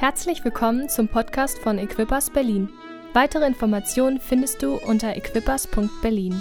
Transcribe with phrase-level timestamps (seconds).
[0.00, 2.68] Herzlich willkommen zum Podcast von Equippers Berlin.
[3.14, 6.40] Weitere Informationen findest du unter equippers.berlin.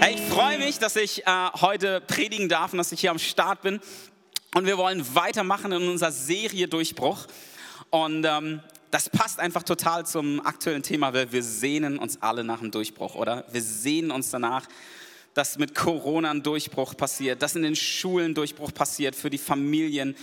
[0.00, 3.20] Hey, ich freue mich, dass ich äh, heute predigen darf und dass ich hier am
[3.20, 3.78] Start bin.
[4.56, 7.28] Und wir wollen weitermachen in unserer Serie Durchbruch.
[7.90, 8.58] Und ähm,
[8.90, 13.14] das passt einfach total zum aktuellen Thema, weil wir sehnen uns alle nach einem Durchbruch,
[13.14, 13.44] oder?
[13.52, 14.66] Wir sehnen uns danach,
[15.36, 20.16] dass mit Corona ein Durchbruch passiert, dass in den Schulen Durchbruch passiert, für die Familien,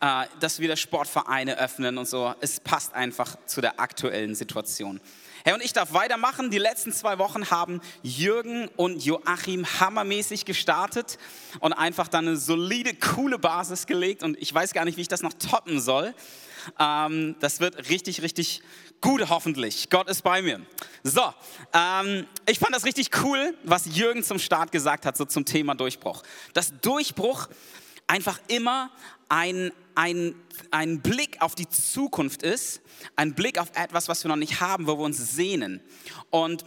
[0.00, 2.34] äh, dass wieder Sportvereine öffnen und so.
[2.40, 5.02] Es passt einfach zu der aktuellen Situation.
[5.44, 6.50] Hey, und ich darf weitermachen.
[6.50, 11.18] Die letzten zwei Wochen haben Jürgen und Joachim hammermäßig gestartet
[11.60, 14.22] und einfach dann eine solide, coole Basis gelegt.
[14.22, 16.14] Und ich weiß gar nicht, wie ich das noch toppen soll.
[16.80, 18.62] Ähm, das wird richtig, richtig
[19.00, 19.88] gut, hoffentlich.
[19.90, 20.60] Gott ist bei mir.
[21.02, 21.22] So,
[21.72, 25.74] ähm, ich fand das richtig cool, was Jürgen zum Start gesagt hat, so zum Thema
[25.74, 26.22] Durchbruch.
[26.52, 27.48] Dass Durchbruch
[28.06, 28.90] einfach immer
[29.28, 30.34] ein, ein,
[30.70, 32.80] ein Blick auf die Zukunft ist,
[33.16, 35.80] ein Blick auf etwas, was wir noch nicht haben, wo wir uns sehnen.
[36.30, 36.64] Und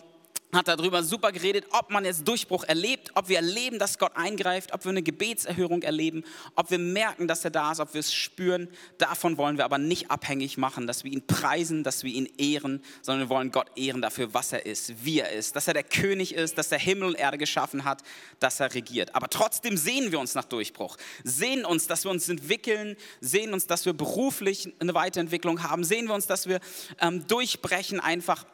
[0.58, 4.74] hat darüber super geredet, ob man jetzt Durchbruch erlebt, ob wir erleben, dass Gott eingreift,
[4.74, 6.24] ob wir eine Gebetserhörung erleben,
[6.56, 8.68] ob wir merken, dass er da ist, ob wir es spüren.
[8.98, 12.84] Davon wollen wir aber nicht abhängig machen, dass wir ihn preisen, dass wir ihn ehren,
[13.02, 15.84] sondern wir wollen Gott ehren dafür, was er ist, wie er ist, dass er der
[15.84, 18.02] König ist, dass er Himmel und Erde geschaffen hat,
[18.40, 19.16] dass er regiert.
[19.16, 23.68] Aber trotzdem sehen wir uns nach Durchbruch, sehen uns, dass wir uns entwickeln, sehen uns,
[23.68, 26.60] dass wir beruflich eine Weiterentwicklung haben, sehen wir uns, dass wir
[27.00, 28.46] ähm, durchbrechen einfach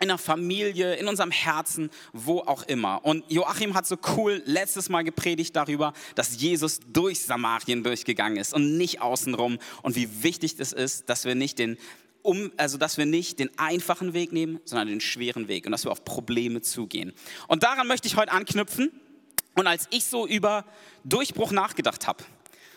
[0.00, 3.04] in der Familie, in unserem Herzen, wo auch immer.
[3.04, 8.54] Und Joachim hat so cool letztes Mal gepredigt darüber, dass Jesus durch Samarien durchgegangen ist
[8.54, 11.78] und nicht außenrum und wie wichtig es ist, dass wir nicht den
[12.22, 15.84] um, also dass wir nicht den einfachen Weg nehmen, sondern den schweren Weg und dass
[15.84, 17.12] wir auf Probleme zugehen.
[17.46, 18.90] Und daran möchte ich heute anknüpfen.
[19.54, 20.64] Und als ich so über
[21.04, 22.24] Durchbruch nachgedacht habe,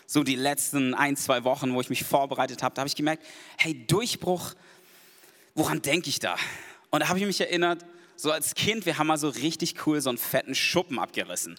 [0.06, 3.24] so die letzten ein, zwei Wochen, wo ich mich vorbereitet habe, da habe ich gemerkt,
[3.58, 4.54] hey, Durchbruch,
[5.54, 6.36] woran denke ich da?
[6.92, 7.86] Und da habe ich mich erinnert,
[8.16, 11.58] so als Kind, wir haben mal so richtig cool so einen fetten Schuppen abgerissen.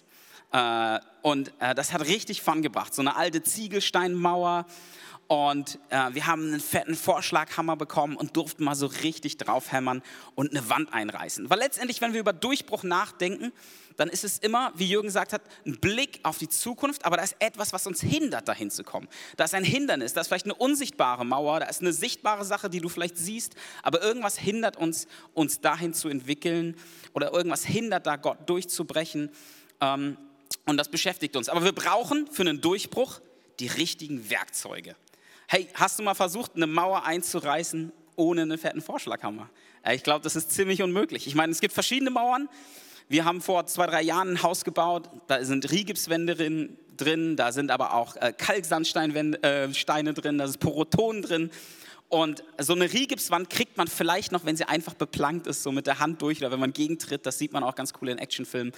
[0.52, 2.94] Äh, und äh, das hat richtig Fun gebracht.
[2.94, 4.64] So eine alte Ziegelsteinmauer.
[5.26, 10.02] Und äh, wir haben einen fetten Vorschlaghammer bekommen und durften mal so richtig draufhämmern
[10.34, 11.48] und eine Wand einreißen.
[11.48, 13.52] Weil letztendlich, wenn wir über Durchbruch nachdenken,
[13.96, 17.22] dann ist es immer, wie Jürgen gesagt hat, ein Blick auf die Zukunft, aber da
[17.22, 19.08] ist etwas, was uns hindert, dahin zu kommen.
[19.36, 22.68] Da ist ein Hindernis, da ist vielleicht eine unsichtbare Mauer, da ist eine sichtbare Sache,
[22.68, 26.76] die du vielleicht siehst, aber irgendwas hindert uns, uns dahin zu entwickeln
[27.12, 29.30] oder irgendwas hindert da, Gott durchzubrechen.
[29.80, 30.16] Ähm,
[30.66, 31.48] und das beschäftigt uns.
[31.48, 33.20] Aber wir brauchen für einen Durchbruch
[33.60, 34.96] die richtigen Werkzeuge.
[35.56, 39.48] Hey, hast du mal versucht, eine Mauer einzureißen ohne einen fetten Vorschlaghammer?
[39.88, 41.28] Ich glaube, das ist ziemlich unmöglich.
[41.28, 42.48] Ich meine, es gibt verschiedene Mauern.
[43.06, 47.52] Wir haben vor zwei, drei Jahren ein Haus gebaut, da sind Rigipswände drin, drin da
[47.52, 51.52] sind aber auch äh, Kalksandsteine äh, drin, da ist Poroton drin.
[52.08, 55.86] Und so eine Rigipswand kriegt man vielleicht noch, wenn sie einfach beplankt ist, so mit
[55.86, 57.26] der Hand durch oder wenn man gegentritt.
[57.26, 58.72] Das sieht man auch ganz cool in Actionfilmen.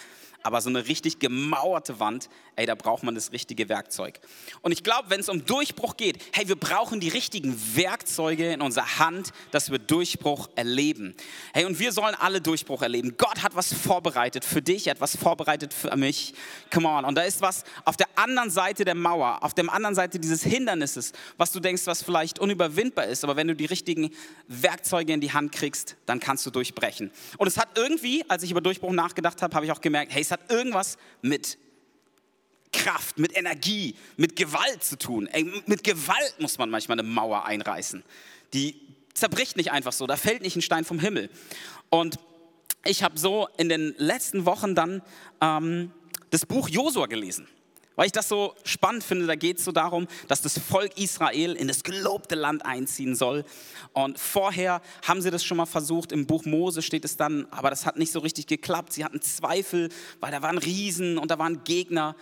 [0.46, 4.20] Aber so eine richtig gemauerte Wand, ey, da braucht man das richtige Werkzeug.
[4.62, 8.60] Und ich glaube, wenn es um Durchbruch geht, hey, wir brauchen die richtigen Werkzeuge in
[8.60, 11.16] unserer Hand, dass wir Durchbruch erleben.
[11.52, 13.16] Hey, und wir sollen alle Durchbruch erleben.
[13.18, 16.32] Gott hat was vorbereitet für dich, hat was vorbereitet für mich.
[16.72, 17.04] Come on.
[17.04, 20.44] Und da ist was auf der anderen Seite der Mauer, auf der anderen Seite dieses
[20.44, 23.24] Hindernisses, was du denkst, was vielleicht unüberwindbar ist.
[23.24, 24.12] Aber wenn du die richtigen
[24.46, 27.10] Werkzeuge in die Hand kriegst, dann kannst du durchbrechen.
[27.36, 30.22] Und es hat irgendwie, als ich über Durchbruch nachgedacht habe, habe ich auch gemerkt, hey,
[30.22, 31.58] es hat hat irgendwas mit
[32.72, 35.28] Kraft, mit Energie, mit Gewalt zu tun.
[35.66, 38.02] Mit Gewalt muss man manchmal eine Mauer einreißen.
[38.52, 38.80] Die
[39.14, 41.30] zerbricht nicht einfach so, da fällt nicht ein Stein vom Himmel.
[41.90, 42.18] Und
[42.84, 45.02] ich habe so in den letzten Wochen dann
[45.40, 45.90] ähm,
[46.30, 47.48] das Buch Josua gelesen.
[47.96, 51.54] Weil ich das so spannend finde, da geht es so darum, dass das Volk Israel
[51.54, 53.44] in das gelobte Land einziehen soll.
[53.94, 57.70] Und vorher haben sie das schon mal versucht, im Buch Mose steht es dann, aber
[57.70, 58.92] das hat nicht so richtig geklappt.
[58.92, 59.88] Sie hatten Zweifel,
[60.20, 62.14] weil da waren Riesen und da waren Gegner.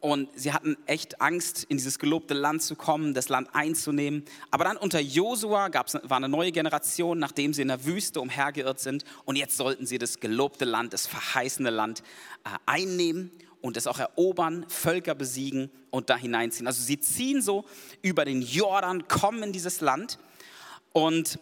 [0.00, 4.24] Und sie hatten echt Angst, in dieses gelobte Land zu kommen, das Land einzunehmen.
[4.50, 9.04] Aber dann unter Josua war eine neue Generation, nachdem sie in der Wüste umhergeirrt sind.
[9.24, 12.04] Und jetzt sollten sie das gelobte Land, das verheißene Land
[12.44, 16.66] äh, einnehmen und es auch erobern, Völker besiegen und da hineinziehen.
[16.66, 17.64] Also sie ziehen so
[18.02, 20.18] über den Jordan, kommen in dieses Land.
[20.92, 21.38] Und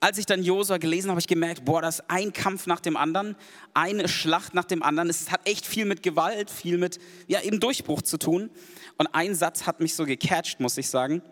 [0.00, 2.80] als ich dann Josua gelesen habe, habe ich gemerkt, boah, das ist ein Kampf nach
[2.80, 3.36] dem anderen,
[3.74, 5.10] eine Schlacht nach dem anderen.
[5.10, 8.50] Es hat echt viel mit Gewalt, viel mit ja, eben Durchbruch zu tun.
[8.96, 11.22] Und ein Satz hat mich so gecatcht, muss ich sagen,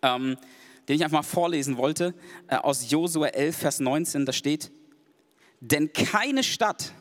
[0.00, 0.38] ähm,
[0.88, 2.14] den ich einfach mal vorlesen wollte,
[2.48, 4.72] äh, aus Josua 11, Vers 19, da steht,
[5.60, 6.94] denn keine Stadt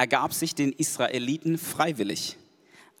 [0.00, 2.38] ergab sich den Israeliten freiwillig.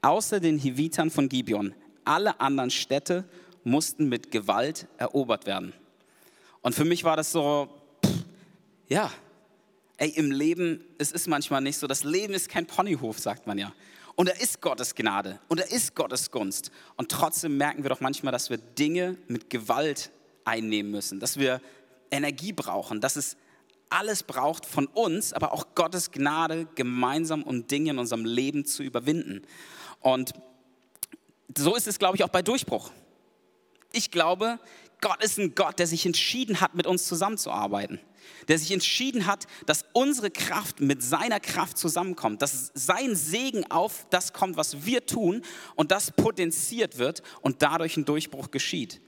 [0.02, 1.74] außer den Hivitern von Gibeon.
[2.04, 3.24] Alle anderen Städte
[3.64, 5.72] mussten mit Gewalt erobert werden.
[6.60, 7.70] Und für mich war das so,
[8.04, 8.24] pff,
[8.88, 9.10] ja,
[9.96, 13.56] ey, im Leben, es ist manchmal nicht so, das Leben ist kein Ponyhof, sagt man
[13.56, 13.72] ja.
[14.14, 16.70] Und da ist Gottes Gnade und da ist Gottes Gunst.
[16.96, 20.10] Und trotzdem merken wir doch manchmal, dass wir Dinge mit Gewalt
[20.44, 21.62] einnehmen müssen, dass wir
[22.10, 23.38] Energie brauchen, dass es
[23.90, 28.82] alles braucht von uns, aber auch Gottes Gnade, gemeinsam um Dinge in unserem Leben zu
[28.82, 29.42] überwinden.
[30.00, 30.32] Und
[31.56, 32.90] so ist es, glaube ich, auch bei Durchbruch.
[33.92, 34.58] Ich glaube,
[35.00, 38.00] Gott ist ein Gott, der sich entschieden hat, mit uns zusammenzuarbeiten.
[38.48, 44.06] Der sich entschieden hat, dass unsere Kraft mit seiner Kraft zusammenkommt, dass sein Segen auf
[44.10, 45.42] das kommt, was wir tun
[45.74, 49.00] und das potenziert wird und dadurch ein Durchbruch geschieht.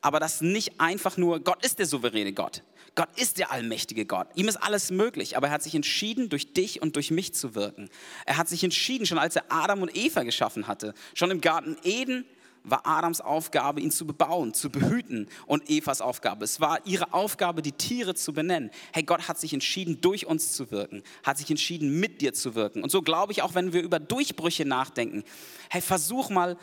[0.00, 2.62] Aber das nicht einfach nur, Gott ist der souveräne Gott.
[2.98, 4.26] Gott ist der allmächtige Gott.
[4.34, 7.54] Ihm ist alles möglich, aber er hat sich entschieden, durch dich und durch mich zu
[7.54, 7.90] wirken.
[8.26, 11.76] Er hat sich entschieden, schon als er Adam und Eva geschaffen hatte, schon im Garten
[11.84, 12.24] Eden
[12.64, 16.44] war Adams Aufgabe, ihn zu bebauen, zu behüten und Evas Aufgabe.
[16.44, 18.72] Es war ihre Aufgabe, die Tiere zu benennen.
[18.92, 22.56] Hey, Gott hat sich entschieden, durch uns zu wirken, hat sich entschieden, mit dir zu
[22.56, 22.82] wirken.
[22.82, 25.22] Und so glaube ich auch, wenn wir über Durchbrüche nachdenken,
[25.70, 26.58] hey, versuch mal,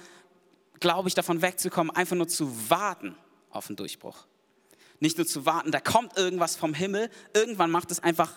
[0.82, 3.16] glaube ich, davon wegzukommen, einfach nur zu warten
[3.52, 4.26] auf einen Durchbruch.
[5.00, 8.32] Nicht nur zu warten, da kommt irgendwas vom Himmel, irgendwann macht es einfach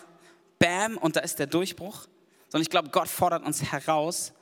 [0.59, 2.07] Bam und da ist der Durchbruch,
[2.49, 4.33] sondern ich glaube, Gott fordert uns heraus,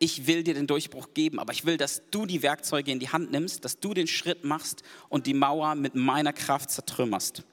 [0.00, 3.10] ich will dir den Durchbruch geben, aber ich will, dass du die Werkzeuge in die
[3.10, 7.44] Hand nimmst, dass du den Schritt machst und die Mauer mit meiner Kraft zertrümmerst.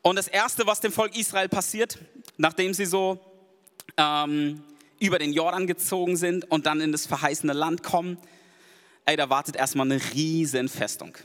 [0.00, 1.98] Und das Erste, was dem Volk Israel passiert,
[2.36, 3.20] nachdem sie so
[3.96, 4.64] ähm,
[4.98, 8.18] über den Jordan gezogen sind und dann in das verheißene Land kommen,
[9.04, 11.16] ey, da wartet erstmal eine riesen Festung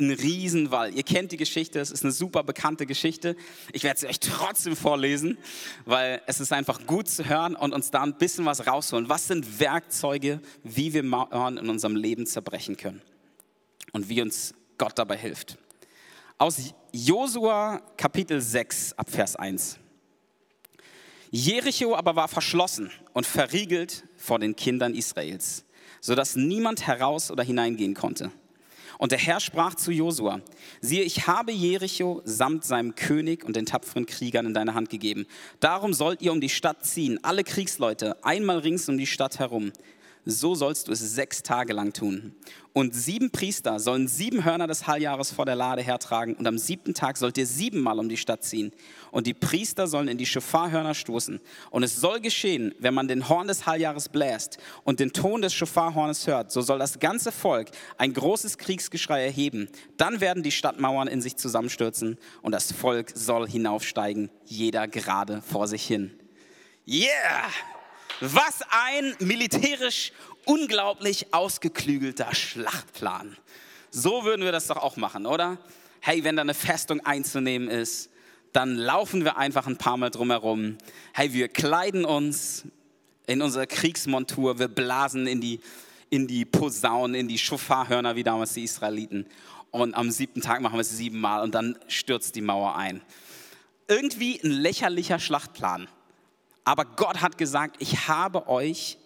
[0.00, 0.94] ein Riesenwall.
[0.94, 3.36] Ihr kennt die Geschichte, es ist eine super bekannte Geschichte.
[3.72, 5.38] Ich werde sie euch trotzdem vorlesen,
[5.86, 9.08] weil es ist einfach gut zu hören und uns da ein bisschen was rausholen.
[9.08, 13.02] Was sind Werkzeuge, wie wir Mauern in unserem Leben zerbrechen können
[13.92, 15.58] und wie uns Gott dabei hilft.
[16.38, 19.78] Aus Josua Kapitel 6 ab Vers 1.
[21.30, 25.64] Jericho aber war verschlossen und verriegelt vor den Kindern Israels,
[26.00, 28.30] sodass niemand heraus oder hineingehen konnte.
[28.98, 30.40] Und der Herr sprach zu Josua,
[30.80, 35.26] siehe, ich habe Jericho samt seinem König und den tapferen Kriegern in deine Hand gegeben.
[35.60, 39.72] Darum sollt ihr um die Stadt ziehen, alle Kriegsleute, einmal rings um die Stadt herum
[40.24, 42.34] so sollst du es sechs Tage lang tun.
[42.72, 46.94] Und sieben Priester sollen sieben Hörner des Halljahres vor der Lade hertragen und am siebten
[46.94, 48.72] Tag sollt ihr siebenmal um die Stadt ziehen.
[49.10, 51.40] Und die Priester sollen in die Schofarhörner stoßen.
[51.70, 55.54] Und es soll geschehen, wenn man den Horn des Halljahres bläst und den Ton des
[55.54, 59.68] Schofarhornes hört, so soll das ganze Volk ein großes Kriegsgeschrei erheben.
[59.96, 65.66] Dann werden die Stadtmauern in sich zusammenstürzen und das Volk soll hinaufsteigen, jeder gerade vor
[65.66, 66.12] sich hin.
[66.86, 67.48] Yeah!
[68.20, 70.12] Was ein militärisch
[70.48, 73.36] unglaublich ausgeklügelter Schlachtplan.
[73.90, 75.58] So würden wir das doch auch machen, oder?
[76.00, 78.10] Hey, wenn da eine Festung einzunehmen ist,
[78.52, 80.78] dann laufen wir einfach ein paar Mal drumherum.
[81.12, 82.64] Hey, wir kleiden uns
[83.26, 85.60] in unsere Kriegsmontur, wir blasen in die,
[86.08, 89.26] in die Posaunen, in die Schofarhörner, wie damals die Israeliten.
[89.70, 93.02] Und am siebten Tag machen wir es siebenmal und dann stürzt die Mauer ein.
[93.86, 95.88] Irgendwie ein lächerlicher Schlachtplan.
[96.68, 98.98] Aber Gott hat gesagt, ich habe euch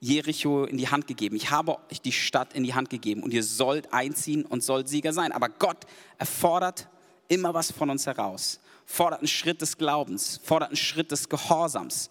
[0.00, 1.36] Jericho in die Hand gegeben.
[1.36, 4.88] Ich habe euch die Stadt in die Hand gegeben und ihr sollt einziehen und sollt
[4.88, 5.30] Sieger sein.
[5.30, 5.86] Aber Gott
[6.18, 6.88] erfordert
[7.28, 8.58] immer was von uns heraus.
[8.86, 12.10] Fordert einen Schritt des Glaubens, fordert einen Schritt des Gehorsams.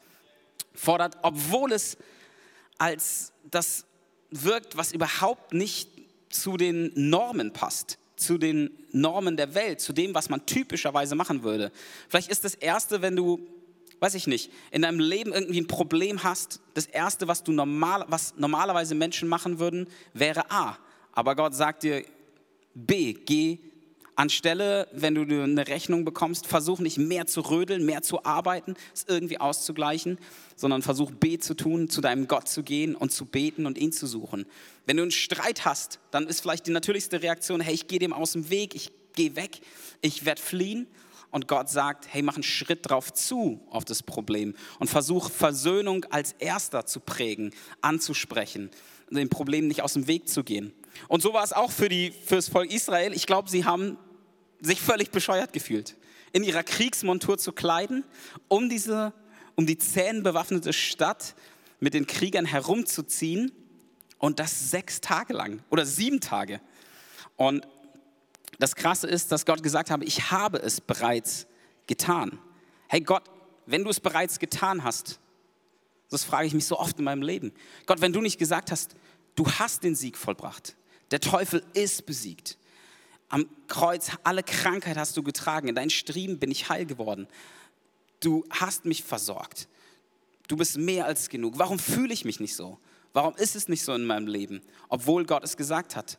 [0.74, 1.98] Fordert, obwohl es
[2.78, 3.84] als das
[4.32, 5.90] wirkt, was überhaupt nicht
[6.30, 11.44] zu den Normen passt, zu den Normen der Welt, zu dem, was man typischerweise machen
[11.44, 11.74] würde.
[12.08, 13.46] Vielleicht ist das Erste, wenn du
[14.00, 18.06] weiß ich nicht, in deinem Leben irgendwie ein Problem hast, das Erste, was, du normal,
[18.08, 20.78] was normalerweise Menschen machen würden, wäre A.
[21.12, 22.04] Aber Gott sagt dir
[22.74, 23.60] B, geh
[24.16, 29.06] anstelle, wenn du eine Rechnung bekommst, versuch nicht mehr zu rödeln, mehr zu arbeiten, es
[29.08, 30.18] irgendwie auszugleichen,
[30.58, 33.94] sondern versuch B zu tun, zu deinem Gott zu gehen und zu beten und ihn
[33.94, 34.46] zu suchen.
[34.86, 38.12] Wenn du einen Streit hast, dann ist vielleicht die natürlichste Reaktion, hey, ich gehe dem
[38.12, 39.62] aus dem Weg, ich gehe weg,
[40.02, 40.88] ich werde fliehen
[41.32, 46.06] und Gott sagt, hey, mach einen Schritt drauf zu auf das Problem und versuch Versöhnung
[46.10, 48.70] als erster zu prägen, anzusprechen,
[49.10, 50.74] dem Problem nicht aus dem Weg zu gehen.
[51.08, 53.14] Und so war es auch für, die, für das Volk Israel.
[53.14, 53.98] Ich glaube, sie haben
[54.62, 55.96] sich völlig bescheuert gefühlt,
[56.32, 58.04] in ihrer Kriegsmontur zu kleiden,
[58.48, 59.14] um diese,
[59.56, 61.36] um die zähnenbewaffnete Stadt
[61.80, 63.52] mit den Kriegern herumzuziehen
[64.18, 66.60] und das sechs Tage lang oder sieben Tage.
[67.38, 67.68] Und
[68.60, 71.48] das Krasse ist, dass Gott gesagt habe, ich habe es bereits
[71.88, 72.38] getan.
[72.88, 73.24] Hey Gott,
[73.66, 75.20] wenn du es bereits getan hast,
[76.10, 77.54] Das frage ich mich so oft in meinem Leben.
[77.86, 78.96] Gott, wenn du nicht gesagt hast,
[79.36, 80.76] du hast den Sieg vollbracht,
[81.12, 82.58] der Teufel ist besiegt.
[83.30, 87.28] Am Kreuz alle Krankheit hast du getragen, in deinen Striemen bin ich heil geworden.
[88.20, 89.68] Du hast mich versorgt.
[90.48, 91.60] Du bist mehr als genug.
[91.60, 92.80] Warum fühle ich mich nicht so?
[93.14, 96.18] Warum ist es nicht so in meinem Leben, obwohl Gott es gesagt hat?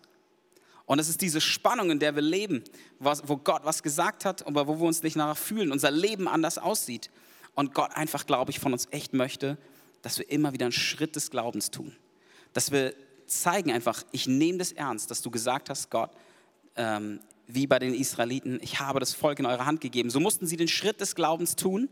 [0.91, 2.65] Und es ist diese Spannung, in der wir leben,
[2.99, 6.59] wo Gott was gesagt hat, aber wo wir uns nicht nachher fühlen, unser Leben anders
[6.59, 7.11] aussieht.
[7.55, 9.57] Und Gott einfach, glaube ich, von uns echt möchte,
[10.03, 11.95] dass wir immer wieder einen Schritt des Glaubens tun.
[12.55, 12.93] Dass wir
[13.29, 16.11] zeigen einfach, ich nehme das ernst, dass du gesagt hast, Gott,
[16.75, 20.11] ähm, wie bei den Israeliten, ich habe das Volk in eure Hand gegeben.
[20.11, 21.89] So mussten sie den Schritt des Glaubens tun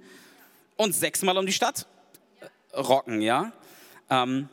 [0.76, 1.86] und sechsmal um die Stadt
[2.76, 3.52] rocken, ja.
[4.10, 4.48] Ähm,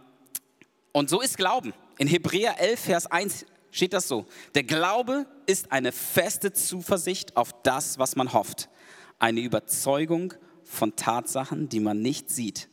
[0.92, 1.74] und so ist Glauben.
[1.98, 4.26] In Hebräer 11, Vers 1 steht das so.
[4.56, 8.70] Der Glaube ist eine feste Zuversicht auf das, was man hofft.
[9.20, 12.70] Eine Überzeugung von Tatsachen, die man nicht sieht.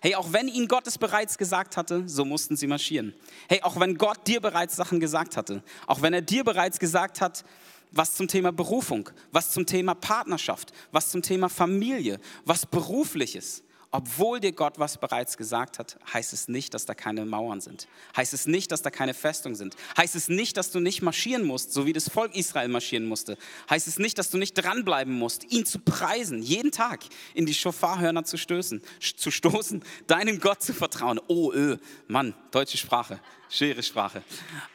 [0.00, 3.14] Hey, auch wenn ihnen Gott es bereits gesagt hatte, so mussten sie marschieren.
[3.48, 7.20] Hey, auch wenn Gott dir bereits Sachen gesagt hatte, auch wenn er dir bereits gesagt
[7.20, 7.44] hat,
[7.90, 14.38] was zum Thema Berufung, was zum Thema Partnerschaft, was zum Thema Familie, was berufliches, obwohl
[14.38, 17.88] dir Gott was bereits gesagt hat, heißt es nicht, dass da keine Mauern sind.
[18.14, 19.76] Heißt es nicht, dass da keine Festungen sind.
[19.96, 23.38] Heißt es nicht, dass du nicht marschieren musst, so wie das Volk Israel marschieren musste.
[23.70, 27.00] Heißt es nicht, dass du nicht dranbleiben musst, ihn zu preisen, jeden Tag
[27.32, 28.82] in die Schofarhörner zu stößen,
[29.16, 31.18] zu stoßen, deinem Gott zu vertrauen.
[31.26, 31.78] Oh, öh,
[32.08, 33.18] Mann, deutsche Sprache,
[33.48, 34.22] schwere Sprache.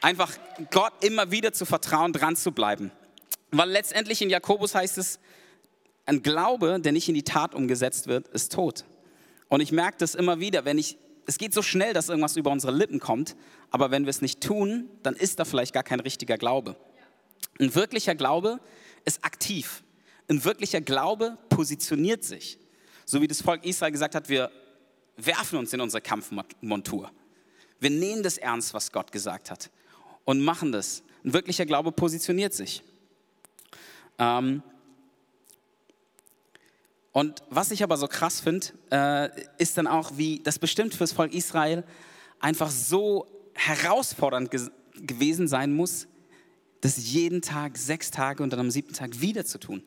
[0.00, 0.32] Einfach
[0.72, 2.90] Gott immer wieder zu vertrauen, dran zu bleiben.
[3.52, 5.20] Weil letztendlich in Jakobus heißt es,
[6.04, 8.84] ein Glaube, der nicht in die Tat umgesetzt wird, ist tot.
[9.48, 12.50] Und ich merke das immer wieder, wenn ich, es geht so schnell, dass irgendwas über
[12.50, 13.36] unsere Lippen kommt,
[13.70, 16.76] aber wenn wir es nicht tun, dann ist da vielleicht gar kein richtiger Glaube.
[17.58, 18.60] Ein wirklicher Glaube
[19.04, 19.82] ist aktiv.
[20.28, 22.58] Ein wirklicher Glaube positioniert sich.
[23.04, 24.50] So wie das Volk Israel gesagt hat, wir
[25.16, 27.10] werfen uns in unsere Kampfmontur.
[27.80, 29.70] Wir nehmen das ernst, was Gott gesagt hat
[30.24, 31.02] und machen das.
[31.24, 32.82] Ein wirklicher Glaube positioniert sich.
[34.18, 34.62] Ähm,
[37.14, 41.12] und was ich aber so krass finde, äh, ist dann auch, wie das bestimmt fürs
[41.12, 41.84] Volk Israel
[42.40, 46.08] einfach so herausfordernd ge gewesen sein muss,
[46.80, 49.84] das jeden Tag, sechs Tage und dann am siebten Tag wieder zu tun.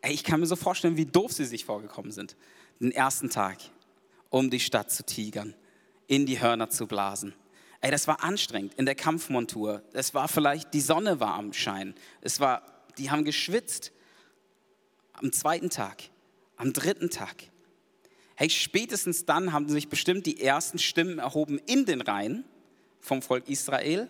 [0.00, 2.36] Ey, ich kann mir so vorstellen, wie doof sie sich vorgekommen sind.
[2.80, 3.58] Den ersten Tag,
[4.30, 5.54] um die Stadt zu tigern,
[6.08, 7.34] in die Hörner zu blasen.
[7.80, 9.82] Ey, das war anstrengend in der Kampfmontur.
[9.92, 11.94] Es war vielleicht, die Sonne war am Schein.
[12.20, 12.62] Es war,
[12.98, 13.92] die haben geschwitzt.
[15.14, 16.10] Am zweiten Tag,
[16.64, 17.44] am dritten Tag.
[18.36, 22.44] Hey, spätestens dann haben sich bestimmt die ersten Stimmen erhoben in den Reihen
[23.00, 24.08] vom Volk Israel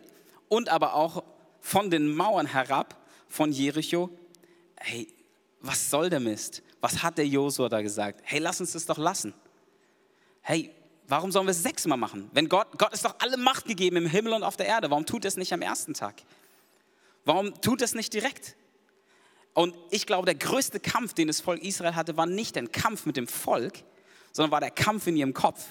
[0.49, 1.25] und aber auch
[1.61, 2.97] von den Mauern herab
[3.29, 4.09] von Jericho.
[4.77, 5.09] Hey,
[5.63, 6.63] was soll der Mist?
[6.81, 8.21] Was hat der Josua da gesagt?
[8.23, 9.35] Hey, lass uns das doch lassen.
[10.41, 10.71] Hey,
[11.09, 12.31] warum sollen wir es sechsmal machen?
[12.33, 14.91] Wenn Gott, Gott ist doch alle Macht gegeben im Himmel und auf der Erde.
[14.91, 16.23] Warum tut er es nicht am ersten Tag?
[17.25, 18.55] Warum tut er es nicht direkt?
[19.55, 23.07] Und ich glaube, der größte Kampf, den das Volk Israel hatte, war nicht ein Kampf
[23.07, 23.85] mit dem Volk,
[24.33, 25.65] sondern war der Kampf in ihrem Kopf,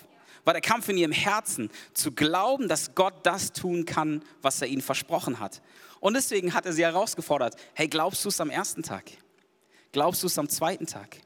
[0.45, 4.69] war der Kampf in ihrem Herzen, zu glauben, dass Gott das tun kann, was er
[4.69, 5.61] ihnen versprochen hat.
[5.99, 9.11] Und deswegen hat er sie herausgefordert, hey, glaubst du es am ersten Tag?
[9.91, 11.17] Glaubst du es am zweiten Tag?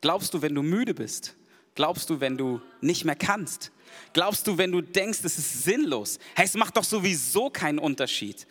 [0.00, 1.36] Glaubst du, wenn du müde bist?
[1.74, 3.70] Glaubst du, wenn du nicht mehr kannst?
[4.12, 6.18] Glaubst du, wenn du denkst, es ist sinnlos?
[6.34, 8.46] Hey, es macht doch sowieso keinen Unterschied.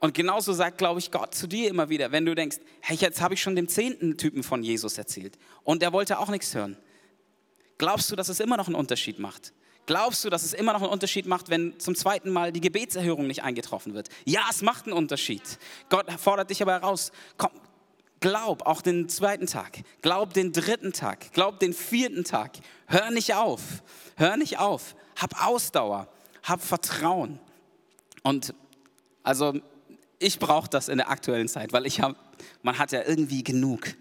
[0.00, 3.20] Und genauso sagt, glaube ich, Gott zu dir immer wieder, wenn du denkst, hey, jetzt
[3.20, 6.76] habe ich schon dem zehnten Typen von Jesus erzählt und der wollte auch nichts hören.
[7.78, 9.52] Glaubst du, dass es immer noch einen Unterschied macht?
[9.86, 13.26] Glaubst du, dass es immer noch einen Unterschied macht, wenn zum zweiten Mal die Gebetserhörung
[13.26, 14.08] nicht eingetroffen wird?
[14.26, 15.42] Ja, es macht einen Unterschied.
[15.88, 17.10] Gott fordert dich aber heraus.
[17.38, 17.52] Komm,
[18.20, 19.78] glaub auch den zweiten Tag.
[20.02, 21.32] Glaub den dritten Tag.
[21.32, 22.58] Glaub den vierten Tag.
[22.86, 23.62] Hör nicht auf.
[24.16, 24.94] Hör nicht auf.
[25.16, 26.08] Hab Ausdauer.
[26.42, 27.40] Hab Vertrauen.
[28.22, 28.54] Und
[29.22, 29.54] also
[30.18, 32.16] ich brauche das in der aktuellen Zeit, weil ich habe,
[32.62, 33.94] man hat ja irgendwie genug,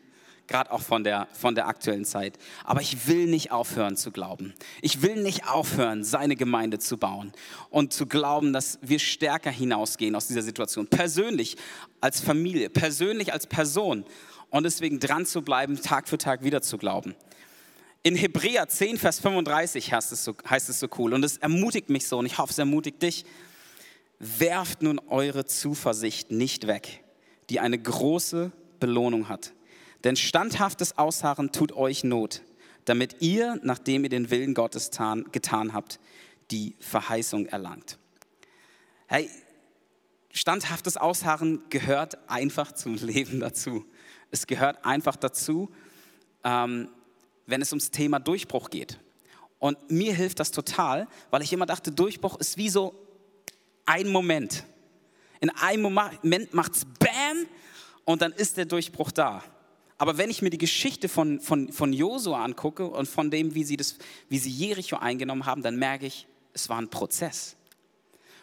[0.48, 2.38] gerade auch von der, von der aktuellen Zeit.
[2.64, 4.54] Aber ich will nicht aufhören zu glauben.
[4.82, 7.34] Ich will nicht aufhören, seine Gemeinde zu bauen
[7.70, 10.88] und zu glauben, dass wir stärker hinausgehen aus dieser Situation.
[10.88, 11.58] Persönlich
[12.02, 14.06] als Familie, persönlich als Person.
[14.50, 17.16] Und deswegen dran zu bleiben, Tag für Tag wieder zu glauben.
[18.04, 21.90] In Hebräer 10, Vers 35 heißt es, so, heißt es so cool und es ermutigt
[21.90, 23.26] mich so und ich hoffe, es ermutigt dich
[24.20, 27.04] werft nun eure Zuversicht nicht weg,
[27.50, 29.54] die eine große Belohnung hat.
[30.04, 32.44] Denn standhaftes Ausharren tut euch Not,
[32.86, 36.00] damit ihr, nachdem ihr den Willen Gottes tan, getan habt,
[36.52, 37.98] die Verheißung erlangt.
[39.08, 39.30] Hey,
[40.32, 43.86] standhaftes Ausharren gehört einfach zum Leben dazu.
[44.32, 45.70] Es gehört einfach dazu,
[46.44, 46.90] ähm,
[47.46, 49.00] wenn es ums Thema Durchbruch geht.
[49.60, 53.07] Und mir hilft das total, weil ich immer dachte, Durchbruch ist wie so
[53.88, 54.64] ein Moment.
[55.40, 57.48] In einem Moment macht es BAM
[58.06, 59.44] und dann ist der Durchbruch da.
[59.98, 63.64] Aber wenn ich mir die Geschichte von, von, von Josua angucke und von dem, wie
[63.64, 63.98] sie, das,
[64.30, 67.56] wie sie Jericho eingenommen haben, dann merke ich, es war ein Prozess.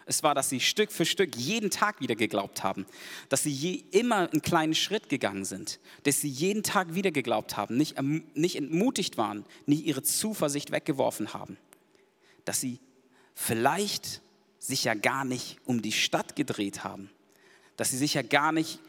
[0.06, 2.84] Es war, dass sie Stück für Stück jeden Tag wieder geglaubt haben,
[3.28, 7.56] dass sie je, immer einen kleinen Schritt gegangen sind, dass sie jeden Tag wieder geglaubt
[7.56, 7.96] haben, nicht,
[8.34, 11.56] nicht entmutigt waren, nicht ihre Zuversicht weggeworfen haben,
[12.44, 12.80] dass sie
[13.34, 14.20] vielleicht
[14.64, 17.10] sich ja gar nicht um die Stadt gedreht haben,
[17.76, 18.80] dass sie sich ja gar nicht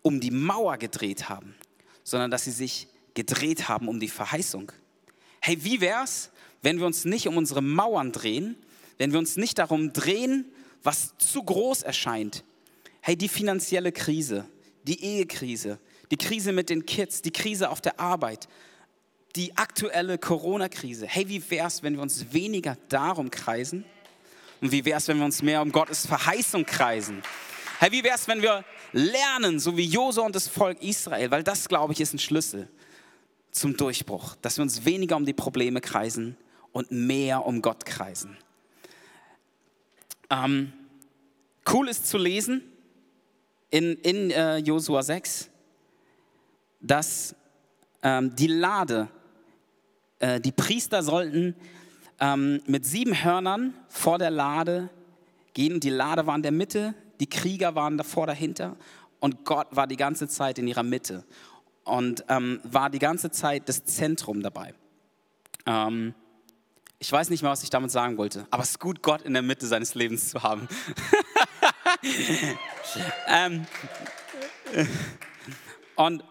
[0.00, 1.54] um die Mauer gedreht haben,
[2.02, 4.72] sondern dass sie sich gedreht haben um die Verheißung.
[5.40, 6.30] Hey, wie wär's,
[6.62, 8.56] wenn wir uns nicht um unsere Mauern drehen,
[8.96, 10.46] wenn wir uns nicht darum drehen,
[10.82, 12.42] was zu groß erscheint.
[13.02, 14.46] Hey, die finanzielle Krise,
[14.84, 15.78] die Ehekrise,
[16.10, 18.48] die Krise mit den Kids, die Krise auf der Arbeit,
[19.36, 21.06] die aktuelle Corona-Krise.
[21.06, 23.84] Hey, wie wäre es, wenn wir uns weniger darum kreisen?
[24.60, 27.22] Und wie wäre es, wenn wir uns mehr um Gottes Verheißung kreisen?
[27.78, 31.44] Hey, wie wäre es, wenn wir lernen, so wie Josua und das Volk Israel, weil
[31.44, 32.68] das, glaube ich, ist ein Schlüssel
[33.52, 36.36] zum Durchbruch, dass wir uns weniger um die Probleme kreisen
[36.72, 38.36] und mehr um Gott kreisen.
[40.30, 40.72] Ähm,
[41.72, 42.62] cool ist zu lesen
[43.70, 45.48] in, in äh, Josua 6,
[46.80, 47.34] dass
[48.02, 49.08] ähm, die Lade,
[50.18, 51.54] äh, die Priester sollten
[52.20, 54.90] ähm, mit sieben Hörnern vor der Lade
[55.54, 55.80] gehen.
[55.80, 58.76] Die Lade war in der Mitte, die Krieger waren davor, dahinter
[59.20, 61.24] und Gott war die ganze Zeit in ihrer Mitte
[61.84, 64.74] und ähm, war die ganze Zeit das Zentrum dabei.
[65.66, 66.14] Ähm,
[67.00, 69.32] ich weiß nicht mehr, was ich damit sagen wollte, aber es ist gut, Gott in
[69.32, 70.68] der Mitte seines Lebens zu haben.
[73.28, 73.66] ähm,
[75.94, 76.24] und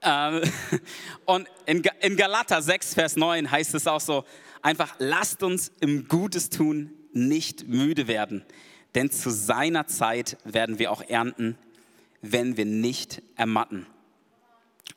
[0.00, 0.42] ähm,
[1.24, 4.24] und in, in Galater 6, Vers 9 heißt es auch so,
[4.62, 8.44] einfach lasst uns im Gutes tun nicht müde werden,
[8.94, 11.56] denn zu seiner Zeit werden wir auch ernten,
[12.22, 13.86] wenn wir nicht ermatten.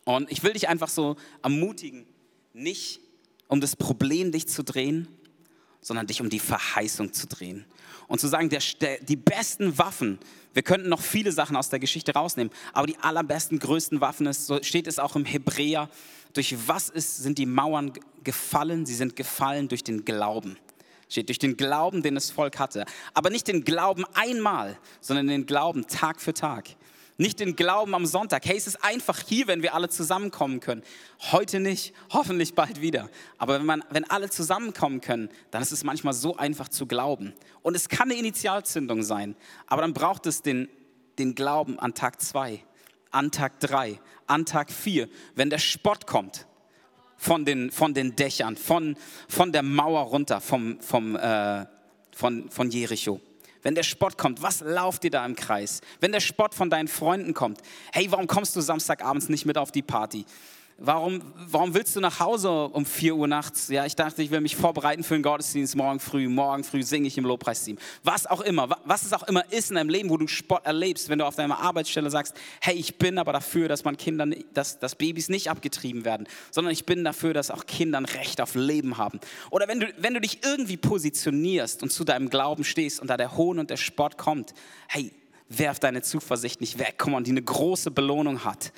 [0.03, 2.05] Und ich will dich einfach so ermutigen,
[2.53, 3.01] nicht
[3.47, 5.07] um das Problem dich zu drehen,
[5.81, 7.65] sondern dich um die Verheißung zu drehen.
[8.07, 10.19] Und zu sagen, der, der, die besten Waffen,
[10.53, 14.47] wir könnten noch viele Sachen aus der Geschichte rausnehmen, aber die allerbesten, größten Waffen ist,
[14.47, 15.89] so steht es auch im Hebräer,
[16.33, 18.85] durch was ist, sind die Mauern gefallen?
[18.85, 20.57] Sie sind gefallen durch den Glauben.
[21.09, 22.85] Steht durch den Glauben, den das Volk hatte.
[23.13, 26.69] Aber nicht den Glauben einmal, sondern den Glauben Tag für Tag.
[27.17, 28.45] Nicht den Glauben am Sonntag.
[28.45, 30.81] Hey, es ist einfach hier, wenn wir alle zusammenkommen können.
[31.31, 33.09] Heute nicht, hoffentlich bald wieder.
[33.37, 37.33] Aber wenn, man, wenn alle zusammenkommen können, dann ist es manchmal so einfach zu glauben.
[37.61, 39.35] Und es kann eine Initialzündung sein,
[39.67, 40.67] aber dann braucht es den,
[41.19, 42.63] den Glauben an Tag zwei,
[43.11, 46.47] an Tag drei, an Tag vier, wenn der Spott kommt
[47.17, 48.97] von den, von den Dächern, von,
[49.27, 51.65] von der Mauer runter, vom, vom, äh,
[52.15, 53.21] von, von Jericho.
[53.61, 55.81] Wenn der Spott kommt, was lauft dir da im Kreis?
[55.99, 57.61] Wenn der Spott von deinen Freunden kommt,
[57.93, 60.25] hey, warum kommst du Samstagabends nicht mit auf die Party?
[60.83, 63.67] Warum, warum willst du nach Hause um 4 Uhr nachts?
[63.67, 66.27] Ja, ich dachte, ich will mich vorbereiten für den Gottesdienst morgen früh.
[66.27, 67.77] Morgen früh singe ich im Lobpreisteam.
[68.03, 71.07] Was auch immer, was es auch immer ist in deinem Leben, wo du Sport erlebst,
[71.09, 74.79] wenn du auf deiner Arbeitsstelle sagst, hey, ich bin aber dafür, dass man Kindern, dass,
[74.79, 78.55] dass Babys nicht abgetrieben werden, sondern ich bin dafür, dass auch Kinder ein Recht auf
[78.55, 79.19] Leben haben.
[79.51, 83.17] Oder wenn du, wenn du dich irgendwie positionierst und zu deinem Glauben stehst und da
[83.17, 84.55] der Hohn und der Sport kommt,
[84.87, 85.11] hey,
[85.47, 88.71] werf deine Zuversicht nicht weg, komm on, die eine große Belohnung hat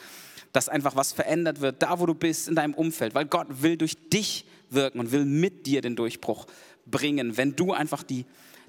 [0.53, 3.75] dass einfach was verändert wird, da wo du bist, in deinem Umfeld, weil Gott will
[3.75, 6.47] durch dich wirken und will mit dir den Durchbruch
[6.85, 8.25] bringen, wenn du einfach die,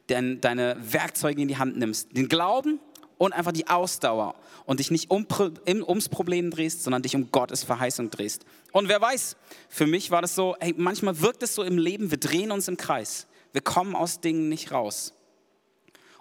[0.08, 2.80] den, deine Werkzeuge in die Hand nimmst, den Glauben
[3.18, 4.34] und einfach die Ausdauer
[4.66, 5.26] und dich nicht um,
[5.66, 8.44] ums Problem drehst, sondern dich um Gottes Verheißung drehst.
[8.72, 9.36] Und wer weiß,
[9.68, 12.66] für mich war das so, hey, manchmal wirkt es so im Leben, wir drehen uns
[12.68, 15.12] im Kreis, wir kommen aus Dingen nicht raus.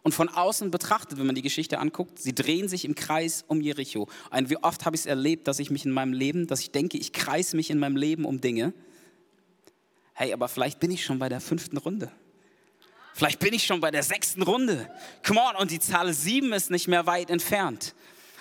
[0.03, 3.61] Und von außen betrachtet, wenn man die Geschichte anguckt, sie drehen sich im Kreis um
[3.61, 4.09] Jericho.
[4.31, 6.71] Und wie oft habe ich es erlebt, dass ich mich in meinem Leben, dass ich
[6.71, 8.73] denke, ich kreise mich in meinem Leben um Dinge.
[10.13, 12.11] Hey, aber vielleicht bin ich schon bei der fünften Runde.
[13.13, 14.89] Vielleicht bin ich schon bei der sechsten Runde.
[15.25, 17.95] Come on, und die Zahl sieben ist nicht mehr weit entfernt.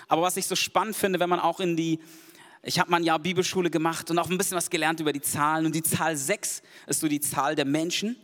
[0.09, 1.99] Aber was ich so spannend finde, wenn man auch in die,
[2.61, 5.21] ich habe mal ein Jahr Bibelschule gemacht und auch ein bisschen was gelernt über die
[5.21, 5.65] Zahlen.
[5.65, 8.17] Und die Zahl sechs ist so die Zahl der Menschen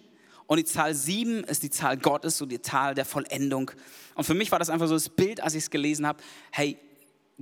[0.50, 3.70] und die Zahl 7 ist die Zahl Gottes, so die Zahl der Vollendung.
[4.16, 6.76] Und für mich war das einfach so das Bild, als ich es gelesen habe, hey,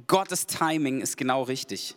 [0.08, 1.96] Gottes Timing ist genau richtig.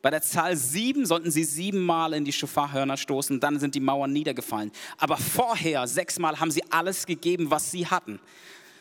[0.00, 4.10] Bei der Zahl 7 sollten sie siebenmal in die Schofarhörner stoßen, dann sind die Mauern
[4.10, 4.72] niedergefallen.
[4.96, 8.18] Aber vorher, sechsmal, haben sie alles gegeben, was sie hatten.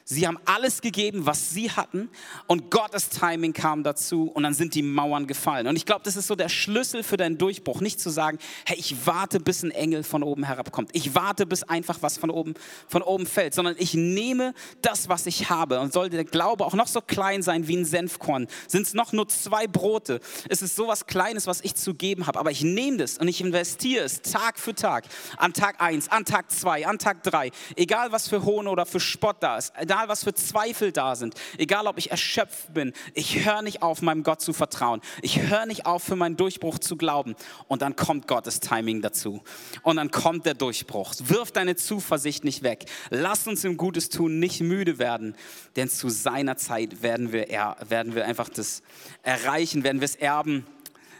[0.09, 2.09] Sie haben alles gegeben, was sie hatten
[2.47, 5.67] und Gottes Timing kam dazu und dann sind die Mauern gefallen.
[5.67, 8.77] Und ich glaube, das ist so der Schlüssel für deinen Durchbruch, nicht zu sagen, hey,
[8.79, 10.91] ich warte, bis ein Engel von oben herabkommt.
[10.93, 12.53] Ich warte, bis einfach was von oben,
[12.87, 16.73] von oben fällt, sondern ich nehme das, was ich habe und sollte der Glaube auch
[16.73, 18.47] noch so klein sein wie ein Senfkorn.
[18.69, 20.21] Sind es noch nur zwei Brote?
[20.47, 23.27] Es ist so was Kleines, was ich zu geben habe, aber ich nehme das und
[23.27, 25.03] ich investiere es Tag für Tag.
[25.35, 27.51] An Tag 1, an Tag 2, an Tag 3.
[27.75, 31.33] Egal was für Hohn oder für Spott da ist egal was für Zweifel da sind,
[31.57, 35.01] egal ob ich erschöpft bin, ich höre nicht auf, meinem Gott zu vertrauen.
[35.23, 37.35] Ich höre nicht auf, für meinen Durchbruch zu glauben.
[37.67, 39.41] Und dann kommt Gottes Timing dazu.
[39.81, 41.15] Und dann kommt der Durchbruch.
[41.23, 42.85] Wirf deine Zuversicht nicht weg.
[43.09, 45.35] Lass uns im Gutes tun nicht müde werden,
[45.75, 47.47] denn zu seiner Zeit werden wir,
[47.87, 48.83] werden wir einfach das
[49.23, 50.67] erreichen, werden wir es erben,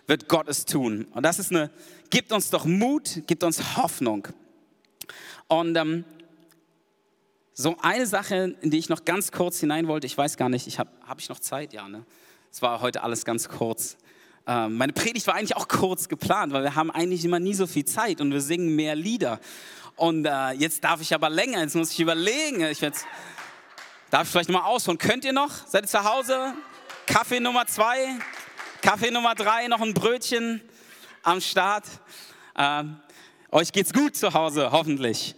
[0.05, 1.07] wird Gott es tun.
[1.15, 1.71] Und das ist eine,
[2.11, 4.27] gibt uns doch Mut, gibt uns Hoffnung.
[5.47, 6.03] Und ähm,
[7.59, 10.67] so eine Sache, in die ich noch ganz kurz hinein wollte, ich weiß gar nicht,
[10.67, 11.73] ich habe hab ich noch Zeit?
[11.73, 12.05] Ja, ne?
[12.51, 13.97] Es war heute alles ganz kurz.
[14.45, 17.65] Ähm, meine Predigt war eigentlich auch kurz geplant, weil wir haben eigentlich immer nie so
[17.65, 19.39] viel Zeit und wir singen mehr Lieder.
[19.95, 22.61] Und äh, jetzt darf ich aber länger, jetzt muss ich überlegen.
[22.61, 23.07] Ich jetzt,
[24.11, 24.99] darf ich vielleicht nochmal ausholen?
[24.99, 25.51] Könnt ihr noch?
[25.65, 26.53] Seid ihr zu Hause?
[27.07, 28.19] Kaffee Nummer zwei,
[28.83, 30.61] Kaffee Nummer drei, noch ein Brötchen
[31.23, 31.85] am Start.
[32.55, 32.97] Ähm,
[33.49, 35.35] euch geht's gut zu Hause, hoffentlich.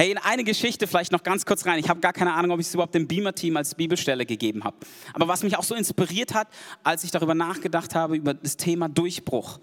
[0.00, 1.78] Hey, in eine Geschichte vielleicht noch ganz kurz rein.
[1.78, 4.78] Ich habe gar keine Ahnung, ob ich es überhaupt dem Beamer-Team als Bibelstelle gegeben habe.
[5.12, 6.48] Aber was mich auch so inspiriert hat,
[6.82, 9.60] als ich darüber nachgedacht habe, über das Thema Durchbruch,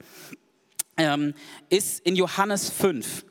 [0.95, 1.34] ähm,
[1.71, 3.26] ist in Johannes 5.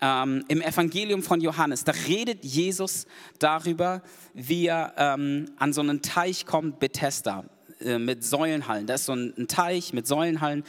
[0.00, 3.06] Ähm, Im Evangelium von Johannes, da redet Jesus
[3.38, 4.02] darüber,
[4.34, 7.44] wie er ähm, an so einen Teich kommt, Bethesda,
[7.80, 8.88] äh, mit Säulenhallen.
[8.88, 10.64] Da ist so ein, ein Teich mit Säulenhallen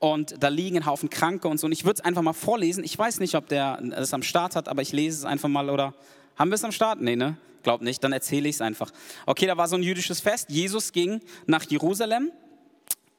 [0.00, 1.66] und da liegen ein Haufen Kranke und so.
[1.66, 2.82] Und ich würde es einfach mal vorlesen.
[2.82, 5.70] Ich weiß nicht, ob der es am Start hat, aber ich lese es einfach mal
[5.70, 5.94] oder
[6.36, 7.00] haben wir es am Start?
[7.00, 7.36] Nee, ne?
[7.62, 8.90] Glaub nicht, dann erzähle ich es einfach.
[9.26, 10.48] Okay, da war so ein jüdisches Fest.
[10.48, 12.32] Jesus ging nach Jerusalem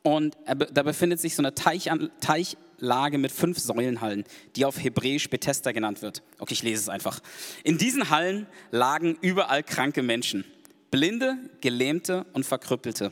[0.01, 1.87] und da befindet sich so eine Teich,
[2.19, 4.23] Teichlage mit fünf Säulenhallen,
[4.55, 6.23] die auf Hebräisch Bethesda genannt wird.
[6.39, 7.19] Okay, ich lese es einfach.
[7.63, 10.45] In diesen Hallen lagen überall kranke Menschen.
[10.89, 13.11] Blinde, Gelähmte und Verkrüppelte.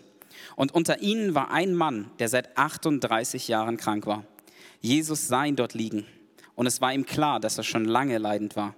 [0.59, 4.25] Und unter ihnen war ein Mann, der seit 38 Jahren krank war.
[4.81, 6.05] Jesus sah ihn dort liegen
[6.53, 8.75] und es war ihm klar, dass er schon lange leidend war.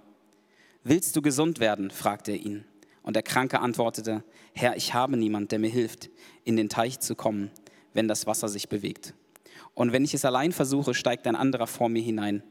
[0.84, 1.90] Willst du gesund werden?
[1.90, 2.64] fragte er ihn.
[3.02, 6.08] Und der Kranke antwortete, Herr, ich habe niemand, der mir hilft,
[6.44, 7.50] in den Teich zu kommen,
[7.94, 9.12] wenn das Wasser sich bewegt.
[9.74, 12.44] Und wenn ich es allein versuche, steigt ein anderer vor mir hinein.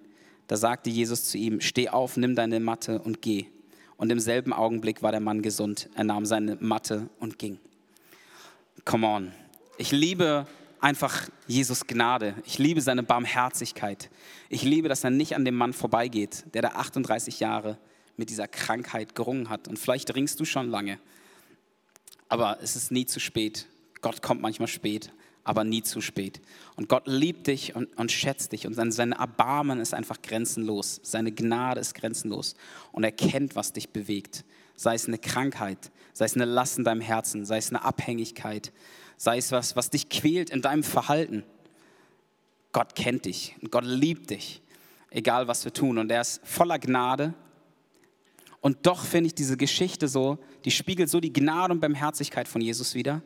[0.47, 3.45] Da sagte Jesus zu ihm, steh auf, nimm deine Matte und geh.
[3.95, 5.89] Und im selben Augenblick war der Mann gesund.
[5.95, 7.59] Er nahm seine Matte und ging.
[8.85, 9.31] Come on.
[9.77, 10.47] Ich liebe
[10.79, 12.35] einfach Jesus Gnade.
[12.45, 14.09] Ich liebe seine Barmherzigkeit.
[14.49, 17.77] Ich liebe, dass er nicht an dem Mann vorbeigeht, der da 38 Jahre
[18.17, 19.67] mit dieser Krankheit gerungen hat.
[19.67, 20.99] Und vielleicht ringst du schon lange.
[22.27, 23.67] Aber es ist nie zu spät.
[24.01, 25.11] Gott kommt manchmal spät,
[25.43, 26.41] aber nie zu spät.
[26.75, 28.65] Und Gott liebt dich und, und schätzt dich.
[28.65, 30.99] Und sein, sein Erbarmen ist einfach grenzenlos.
[31.03, 32.55] Seine Gnade ist grenzenlos.
[32.91, 34.43] Und er kennt, was dich bewegt
[34.81, 38.73] sei es eine Krankheit, sei es eine Last in deinem Herzen, sei es eine Abhängigkeit,
[39.15, 41.43] sei es was, was dich quält in deinem Verhalten.
[42.71, 44.63] Gott kennt dich und Gott liebt dich,
[45.11, 45.99] egal was wir tun.
[45.99, 47.35] Und er ist voller Gnade.
[48.59, 52.61] Und doch finde ich diese Geschichte so, die spiegelt so die Gnade und Barmherzigkeit von
[52.61, 53.21] Jesus wieder.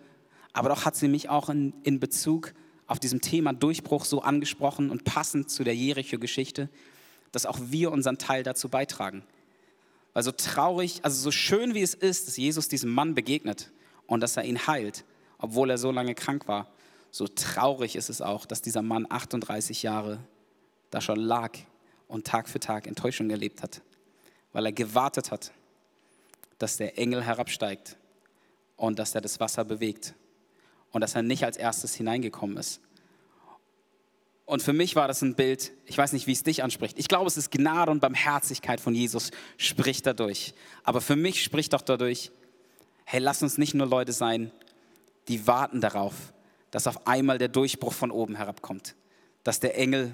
[0.51, 2.53] Aber doch hat sie mich auch in, in Bezug
[2.85, 6.69] auf diesem Thema Durchbruch so angesprochen und passend zu der Jericho-Geschichte,
[7.31, 9.23] dass auch wir unseren Teil dazu beitragen.
[10.15, 13.73] Weil so traurig, also so schön wie es ist, dass Jesus diesem Mann begegnet
[14.07, 15.03] und dass er ihn heilt,
[15.39, 16.71] obwohl er so lange krank war,
[17.11, 20.19] so traurig ist es auch, dass dieser Mann 38 Jahre
[20.89, 21.51] da schon lag
[22.07, 23.81] und Tag für Tag Enttäuschung erlebt hat,
[24.53, 25.51] weil er gewartet hat,
[26.59, 27.97] dass der Engel herabsteigt
[28.77, 30.15] und dass er das Wasser bewegt
[30.91, 32.79] und dass er nicht als erstes hineingekommen ist.
[34.45, 36.99] Und für mich war das ein Bild, ich weiß nicht, wie es dich anspricht.
[36.99, 40.53] Ich glaube, es ist Gnade und Barmherzigkeit von Jesus, spricht dadurch.
[40.83, 42.31] Aber für mich spricht doch dadurch,
[43.05, 44.51] hey, lass uns nicht nur Leute sein,
[45.27, 46.13] die warten darauf,
[46.69, 48.95] dass auf einmal der Durchbruch von oben herabkommt,
[49.43, 50.11] dass der Engel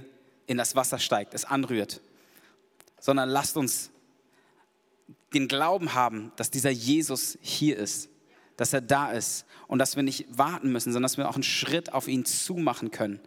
[0.48, 2.00] in das Wasser steigt, es anrührt,
[3.00, 3.92] sondern lasst uns
[5.34, 8.10] den Glauben haben, dass dieser Jesus hier ist,
[8.56, 11.44] dass er da ist und dass wir nicht warten müssen, sondern dass wir auch einen
[11.44, 13.20] Schritt auf ihn zumachen können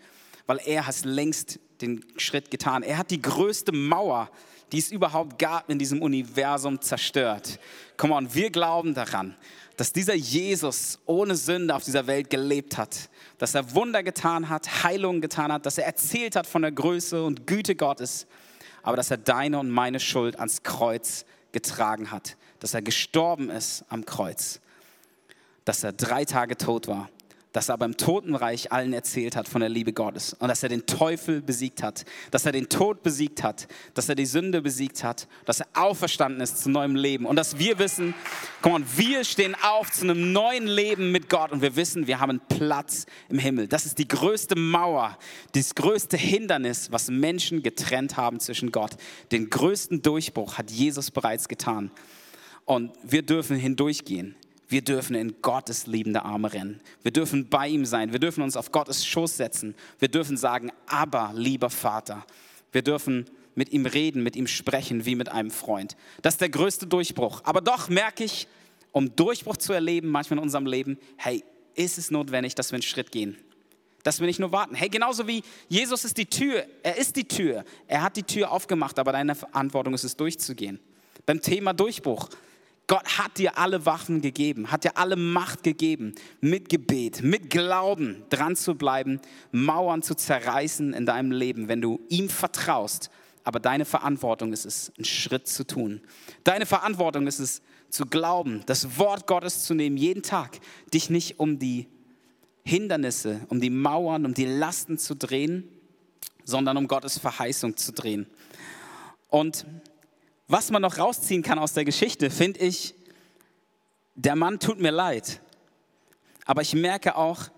[0.46, 2.82] weil er hat längst den Schritt getan.
[2.82, 4.30] Er hat die größte Mauer,
[4.72, 7.58] die es überhaupt gab in diesem Universum, zerstört.
[7.96, 9.36] Komm on, wir glauben daran,
[9.76, 14.84] dass dieser Jesus ohne Sünde auf dieser Welt gelebt hat, dass er Wunder getan hat,
[14.84, 18.26] Heilungen getan hat, dass er erzählt hat von der Größe und Güte Gottes,
[18.82, 23.84] aber dass er deine und meine Schuld ans Kreuz getragen hat dass er gestorben ist
[23.90, 24.58] am Kreuz,
[25.66, 27.10] dass er drei Tage tot war
[27.54, 30.86] dass er beim Totenreich allen erzählt hat von der Liebe Gottes und dass er den
[30.86, 35.28] Teufel besiegt hat, dass er den Tod besiegt hat, dass er die Sünde besiegt hat,
[35.44, 38.12] dass er auferstanden ist zu neuem Leben und dass wir wissen,
[38.60, 42.18] komm on, wir stehen auf zu einem neuen Leben mit Gott und wir wissen, wir
[42.18, 43.68] haben Platz im Himmel.
[43.68, 45.16] Das ist die größte Mauer,
[45.52, 48.96] das größte Hindernis, was Menschen getrennt haben zwischen Gott.
[49.30, 51.92] Den größten Durchbruch hat Jesus bereits getan.
[52.64, 54.34] Und wir dürfen hindurchgehen.
[54.68, 56.80] Wir dürfen in Gottes liebende Arme rennen.
[57.02, 58.12] Wir dürfen bei ihm sein.
[58.12, 59.74] Wir dürfen uns auf Gottes Schoß setzen.
[59.98, 62.24] Wir dürfen sagen, aber lieber Vater.
[62.72, 65.96] Wir dürfen mit ihm reden, mit ihm sprechen wie mit einem Freund.
[66.22, 67.42] Das ist der größte Durchbruch.
[67.44, 68.48] Aber doch merke ich,
[68.92, 72.82] um Durchbruch zu erleben, manchmal in unserem Leben, hey, ist es notwendig, dass wir einen
[72.82, 73.36] Schritt gehen.
[74.02, 74.74] Dass wir nicht nur warten.
[74.74, 76.64] Hey, genauso wie Jesus ist die Tür.
[76.82, 77.64] Er ist die Tür.
[77.86, 80.78] Er hat die Tür aufgemacht, aber deine Verantwortung ist es, durchzugehen.
[81.26, 82.28] Beim Thema Durchbruch.
[82.86, 88.24] Gott hat dir alle Waffen gegeben, hat dir alle Macht gegeben, mit Gebet, mit Glauben
[88.28, 89.20] dran zu bleiben,
[89.52, 93.10] Mauern zu zerreißen in deinem Leben, wenn du ihm vertraust.
[93.42, 96.00] Aber deine Verantwortung ist es, einen Schritt zu tun.
[96.44, 100.58] Deine Verantwortung ist es, zu glauben, das Wort Gottes zu nehmen, jeden Tag,
[100.92, 101.86] dich nicht um die
[102.64, 105.68] Hindernisse, um die Mauern, um die Lasten zu drehen,
[106.44, 108.26] sondern um Gottes Verheißung zu drehen.
[109.28, 109.64] Und
[110.54, 112.94] was man noch rausziehen kann aus der Geschichte, finde ich,
[114.14, 115.40] der Mann tut mir leid.
[116.44, 117.48] Aber ich merke auch,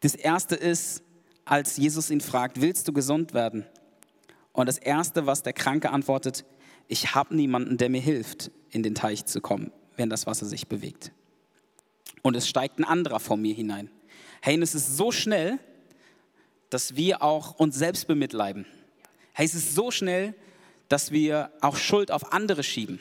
[0.00, 1.02] das Erste ist,
[1.44, 3.66] als Jesus ihn fragt, willst du gesund werden?
[4.54, 6.46] Und das Erste, was der Kranke antwortet,
[6.88, 10.68] ich habe niemanden, der mir hilft, in den Teich zu kommen, wenn das Wasser sich
[10.68, 11.12] bewegt.
[12.22, 13.90] Und es steigt ein anderer vor mir hinein.
[14.40, 15.58] Hey, und es ist so schnell,
[16.70, 18.64] dass wir auch uns selbst bemitleiden.
[19.34, 20.34] Hey, es ist so schnell,
[20.88, 23.00] dass wir auch Schuld auf andere schieben.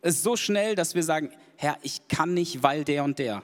[0.00, 3.42] Es ist so schnell, dass wir sagen, Herr, ich kann nicht, weil der und der.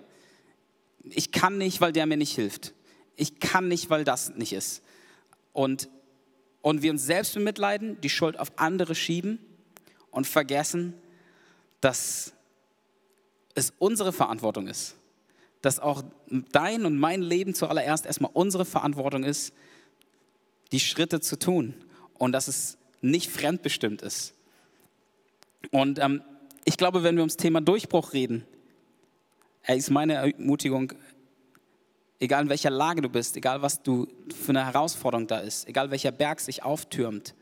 [1.04, 2.74] Ich kann nicht, weil der mir nicht hilft.
[3.16, 4.82] Ich kann nicht, weil das nicht ist.
[5.52, 5.88] Und,
[6.62, 9.38] und wir uns selbst bemitleiden, die Schuld auf andere schieben
[10.10, 10.94] und vergessen,
[11.80, 12.32] dass
[13.54, 14.96] es unsere Verantwortung ist.
[15.62, 16.02] Dass auch
[16.52, 19.52] dein und mein Leben zuallererst erstmal unsere Verantwortung ist,
[20.72, 21.74] die Schritte zu tun.
[22.14, 24.34] Und dass es nicht fremdbestimmt ist.
[25.70, 26.22] Und ähm,
[26.64, 28.46] ich glaube, wenn wir ums Thema Durchbruch reden,
[29.66, 30.92] ist meine Ermutigung,
[32.20, 35.90] egal in welcher Lage du bist, egal was du für eine Herausforderung da ist, egal
[35.90, 37.34] welcher Berg sich auftürmt,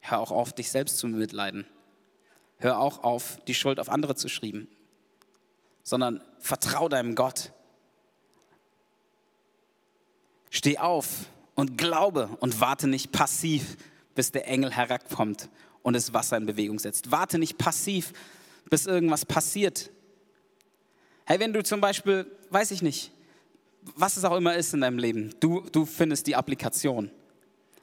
[0.00, 1.66] hör auch auf, dich selbst zu mitleiden.
[2.58, 4.68] Hör auch auf, die Schuld auf andere zu schieben,
[5.82, 7.52] sondern vertrau deinem Gott.
[10.48, 11.26] Steh auf,
[11.62, 13.76] und glaube und warte nicht passiv,
[14.16, 15.48] bis der Engel herabkommt
[15.84, 17.12] und das Wasser in Bewegung setzt.
[17.12, 18.12] Warte nicht passiv,
[18.68, 19.88] bis irgendwas passiert.
[21.24, 23.12] Hey, wenn du zum Beispiel, weiß ich nicht,
[23.94, 27.12] was es auch immer ist in deinem Leben, du, du findest die Applikation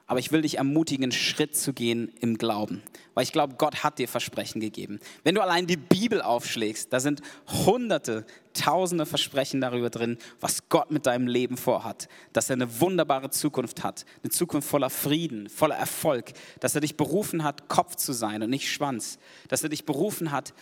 [0.09, 2.81] aber ich will dich ermutigen, einen Schritt zu gehen im Glauben.
[3.13, 4.99] Weil ich glaube, Gott hat dir Versprechen gegeben.
[5.23, 10.89] Wenn du allein die Bibel aufschlägst, da sind hunderte, tausende Versprechen darüber drin, was Gott
[10.89, 12.09] mit deinem Leben vorhat.
[12.33, 14.03] Dass er eine wunderbare Zukunft hat.
[14.23, 16.31] Eine Zukunft voller Frieden, voller Erfolg.
[16.59, 19.19] Dass er dich berufen hat, Kopf zu sein und nicht Schwanz.
[19.47, 20.55] Dass er dich berufen hat,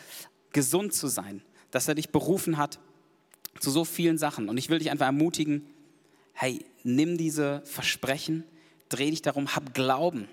[0.52, 1.42] gesund zu sein.
[1.72, 2.80] Dass er dich berufen hat
[3.62, 4.50] zu so vielen Sachen.
[4.50, 5.66] Und ich will dich einfach ermutigen,
[6.34, 8.44] hey, nimm diese Versprechen,
[8.90, 10.28] dreh dich darum, hab Glauben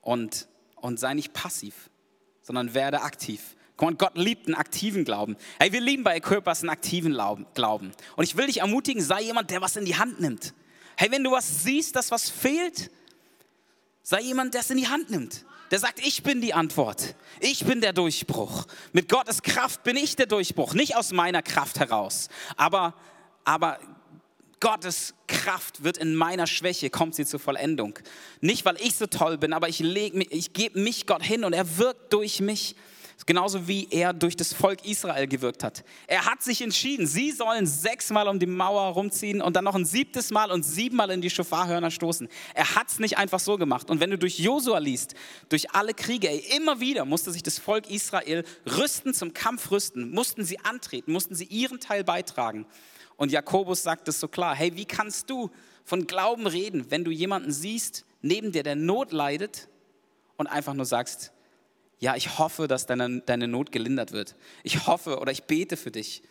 [0.00, 1.90] und, und sei nicht passiv,
[2.42, 3.56] sondern werde aktiv.
[3.78, 5.36] On, Gott liebt einen aktiven Glauben.
[5.58, 7.12] Hey, wir lieben bei Equippers einen aktiven
[7.54, 7.92] Glauben.
[8.16, 10.54] Und ich will dich ermutigen, sei jemand, der was in die Hand nimmt.
[10.96, 12.90] Hey, wenn du was siehst, das was fehlt,
[14.02, 15.44] sei jemand, der es in die Hand nimmt.
[15.70, 17.16] Der sagt, ich bin die Antwort.
[17.40, 18.66] Ich bin der Durchbruch.
[18.92, 20.74] Mit Gottes Kraft bin ich der Durchbruch.
[20.74, 22.28] Nicht aus meiner Kraft heraus.
[22.56, 22.94] Aber,
[23.44, 23.78] aber
[24.66, 28.00] Gottes Kraft wird in meiner Schwäche, kommt sie zur Vollendung.
[28.40, 31.78] Nicht, weil ich so toll bin, aber ich, ich gebe mich Gott hin und er
[31.78, 32.74] wirkt durch mich.
[33.26, 35.84] Genauso wie er durch das Volk Israel gewirkt hat.
[36.08, 39.84] Er hat sich entschieden, sie sollen sechsmal um die Mauer rumziehen und dann noch ein
[39.84, 42.28] siebtes Mal und siebenmal in die Schofarhörner stoßen.
[42.52, 43.88] Er hat es nicht einfach so gemacht.
[43.88, 45.14] Und wenn du durch Josua liest,
[45.48, 50.10] durch alle Kriege, ey, immer wieder musste sich das Volk Israel rüsten, zum Kampf rüsten,
[50.10, 52.66] mussten sie antreten, mussten sie ihren Teil beitragen.
[53.16, 55.50] Und Jakobus sagt es so klar, hey, wie kannst du
[55.84, 59.68] von Glauben reden, wenn du jemanden siehst, neben dir, der Not leidet
[60.36, 61.32] und einfach nur sagst,
[61.98, 64.36] ja, ich hoffe, dass deine, deine Not gelindert wird.
[64.64, 66.22] Ich hoffe oder ich bete für dich.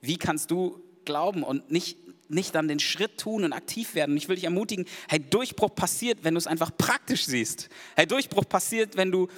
[0.00, 1.98] Wie kannst du glauben und nicht,
[2.30, 4.12] nicht dann den Schritt tun und aktiv werden?
[4.12, 7.68] Und ich will dich ermutigen, hey, Durchbruch passiert, wenn du es einfach praktisch siehst.
[7.96, 9.28] Hey, Durchbruch passiert, wenn du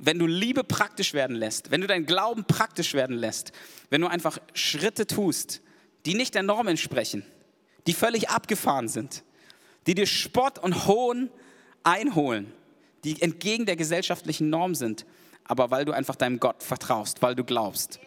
[0.00, 3.50] wenn du Liebe praktisch werden lässt, wenn du deinen Glauben praktisch werden lässt,
[3.90, 5.60] wenn du einfach Schritte tust,
[6.06, 7.24] die nicht der Norm entsprechen,
[7.86, 9.24] die völlig abgefahren sind,
[9.86, 11.30] die dir Spott und Hohn
[11.82, 12.52] einholen,
[13.04, 15.06] die entgegen der gesellschaftlichen Norm sind,
[15.44, 17.98] aber weil du einfach deinem Gott vertraust, weil du glaubst.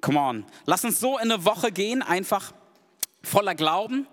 [0.00, 2.52] Come on, lass uns so in eine Woche gehen, einfach
[3.22, 4.06] voller Glauben,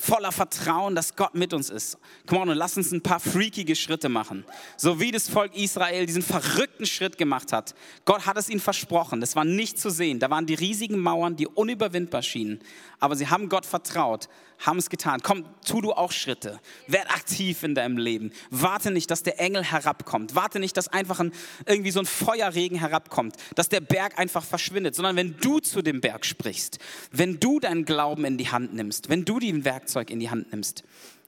[0.00, 1.98] voller Vertrauen, dass Gott mit uns ist.
[2.26, 4.44] Komm on, und lass uns ein paar freakige Schritte machen.
[4.76, 7.74] So wie das Volk Israel diesen verrückten Schritt gemacht hat.
[8.04, 9.20] Gott hat es ihnen versprochen.
[9.20, 10.20] Das war nicht zu sehen.
[10.20, 12.60] Da waren die riesigen Mauern, die unüberwindbar schienen.
[13.00, 15.20] Aber sie haben Gott vertraut, haben es getan.
[15.22, 16.60] Komm, tu du auch Schritte.
[16.86, 18.32] Werd aktiv in deinem Leben.
[18.50, 20.34] Warte nicht, dass der Engel herabkommt.
[20.34, 21.32] Warte nicht, dass einfach ein,
[21.66, 26.00] irgendwie so ein Feuerregen herabkommt, dass der Berg einfach verschwindet, sondern wenn du zu dem
[26.00, 26.78] Berg sprichst,
[27.12, 30.50] wenn du deinen Glauben in die Hand nimmst, wenn du den Werkzeug in die Hand
[30.50, 30.84] nimmst.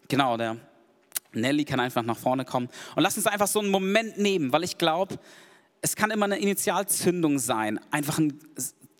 [0.08, 0.56] Genau, der
[1.32, 2.68] Nelly kann einfach nach vorne kommen.
[2.94, 5.18] Und lass uns einfach so einen Moment nehmen, weil ich glaube,
[5.80, 8.20] es kann immer eine Initialzündung sein, einfach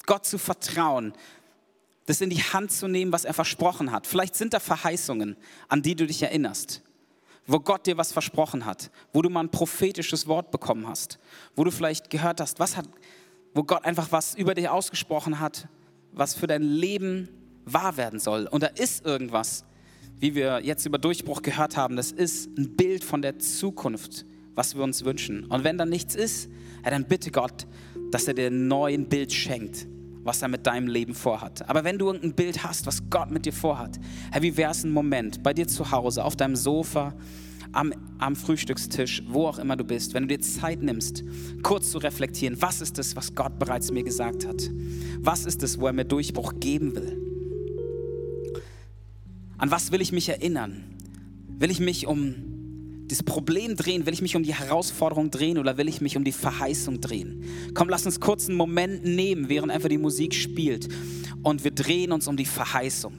[0.07, 1.12] Gott zu vertrauen,
[2.07, 4.07] das in die Hand zu nehmen, was er versprochen hat.
[4.07, 5.37] Vielleicht sind da Verheißungen,
[5.68, 6.83] an die du dich erinnerst,
[7.46, 11.18] wo Gott dir was versprochen hat, wo du mal ein prophetisches Wort bekommen hast,
[11.55, 12.88] wo du vielleicht gehört hast, was hat,
[13.53, 15.68] wo Gott einfach was über dich ausgesprochen hat,
[16.12, 17.29] was für dein Leben
[17.64, 18.46] wahr werden soll.
[18.46, 19.64] Und da ist irgendwas,
[20.18, 24.75] wie wir jetzt über Durchbruch gehört haben, das ist ein Bild von der Zukunft, was
[24.75, 25.44] wir uns wünschen.
[25.44, 26.49] Und wenn da nichts ist,
[26.85, 27.66] ja, dann bitte Gott,
[28.11, 29.87] dass er dir ein neues Bild schenkt
[30.23, 31.68] was er mit deinem Leben vorhat.
[31.68, 33.99] Aber wenn du irgendein Bild hast, was Gott mit dir vorhat,
[34.33, 37.14] hey, wie wäre es ein Moment bei dir zu Hause, auf deinem Sofa,
[37.73, 41.25] am, am Frühstückstisch, wo auch immer du bist, wenn du dir Zeit nimmst,
[41.62, 44.70] kurz zu reflektieren, was ist es, was Gott bereits mir gesagt hat?
[45.20, 47.30] Was ist es, wo er mir Durchbruch geben will?
[49.61, 50.83] An was will ich mich erinnern?
[51.59, 54.07] Will ich mich um das Problem drehen?
[54.07, 57.44] Will ich mich um die Herausforderung drehen oder will ich mich um die Verheißung drehen?
[57.75, 60.88] Komm, lass uns kurz einen Moment nehmen, während einfach die Musik spielt
[61.42, 63.16] und wir drehen uns um die Verheißung.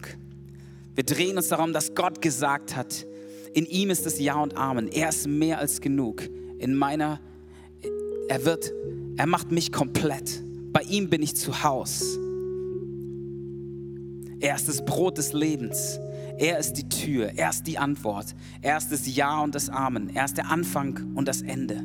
[0.96, 3.06] Wir drehen uns darum, dass Gott gesagt hat,
[3.54, 4.88] in ihm ist es Ja und Amen.
[4.88, 6.28] Er ist mehr als genug.
[6.58, 7.20] In meiner,
[8.30, 8.74] er wird,
[9.16, 10.42] er macht mich komplett.
[10.74, 12.18] Bei ihm bin ich zu Haus.
[14.40, 16.00] Er ist das Brot des Lebens.
[16.42, 20.10] Er ist die Tür, er ist die Antwort, er ist das Ja und das Amen,
[20.16, 21.76] er ist der Anfang und das Ende.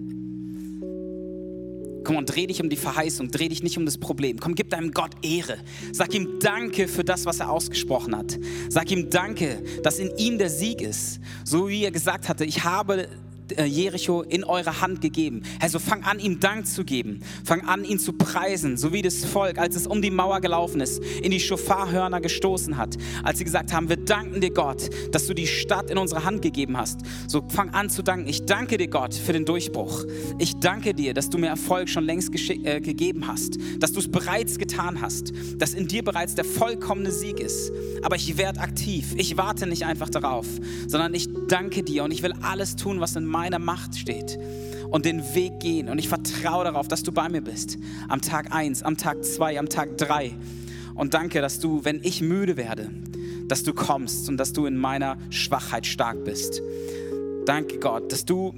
[2.02, 4.38] Komm und dreh dich um die Verheißung, dreh dich nicht um das Problem.
[4.40, 5.58] Komm, gib deinem Gott Ehre.
[5.92, 8.38] Sag ihm Danke für das, was er ausgesprochen hat.
[8.70, 11.20] Sag ihm Danke, dass in ihm der Sieg ist.
[11.44, 13.08] So wie er gesagt hatte, ich habe
[13.52, 15.42] Jericho in eure Hand gegeben.
[15.60, 17.20] Also fang an, ihm Dank zu geben.
[17.44, 20.80] Fang an, ihn zu preisen, so wie das Volk, als es um die Mauer gelaufen
[20.80, 22.96] ist, in die Schofarhörner gestoßen hat.
[23.22, 26.42] Als sie gesagt haben, wir danken dir Gott, dass du die Stadt in unsere Hand
[26.42, 27.00] gegeben hast.
[27.26, 28.28] So fang an zu danken.
[28.28, 30.04] Ich danke dir Gott für den Durchbruch.
[30.38, 34.10] Ich danke dir, dass du mir Erfolg schon längst äh, gegeben hast, dass du es
[34.10, 37.72] bereits getan hast, dass in dir bereits der vollkommene Sieg ist.
[38.02, 39.14] Aber ich werde aktiv.
[39.16, 40.46] Ich warte nicht einfach darauf,
[40.86, 44.38] sondern ich danke dir und ich will alles tun, was in meiner Macht steht
[44.90, 45.90] und den Weg gehen.
[45.90, 47.76] Und ich vertraue darauf, dass du bei mir bist.
[48.08, 50.34] Am Tag 1, am Tag 2, am Tag 3.
[50.94, 52.90] Und danke, dass du, wenn ich müde werde,
[53.46, 56.62] dass du kommst und dass du in meiner Schwachheit stark bist.
[57.44, 58.54] Danke Gott, dass du